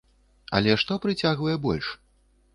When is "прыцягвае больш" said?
1.03-1.93